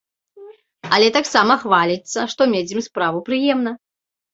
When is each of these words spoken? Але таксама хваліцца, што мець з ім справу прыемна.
Але 0.97 1.11
таксама 1.19 1.59
хваліцца, 1.67 2.19
што 2.35 2.51
мець 2.57 2.67
з 2.75 2.79
ім 2.79 2.87
справу 2.91 3.17
прыемна. 3.33 3.81